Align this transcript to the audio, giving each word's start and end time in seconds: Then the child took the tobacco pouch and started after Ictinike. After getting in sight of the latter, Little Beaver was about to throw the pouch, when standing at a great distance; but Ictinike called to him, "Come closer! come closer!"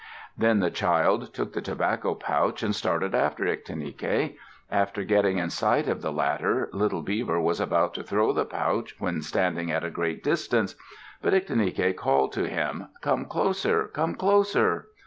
Then 0.35 0.61
the 0.61 0.71
child 0.71 1.31
took 1.31 1.53
the 1.53 1.61
tobacco 1.61 2.15
pouch 2.15 2.63
and 2.63 2.73
started 2.73 3.13
after 3.13 3.43
Ictinike. 3.45 4.35
After 4.71 5.03
getting 5.03 5.37
in 5.37 5.51
sight 5.51 5.87
of 5.87 6.01
the 6.01 6.11
latter, 6.11 6.69
Little 6.73 7.03
Beaver 7.03 7.39
was 7.39 7.61
about 7.61 7.93
to 7.93 8.03
throw 8.03 8.33
the 8.33 8.45
pouch, 8.45 8.95
when 8.99 9.21
standing 9.21 9.69
at 9.69 9.83
a 9.85 9.91
great 9.91 10.23
distance; 10.23 10.73
but 11.21 11.35
Ictinike 11.35 11.95
called 11.97 12.31
to 12.33 12.49
him, 12.49 12.87
"Come 13.03 13.25
closer! 13.25 13.89
come 13.89 14.15
closer!" 14.15 14.87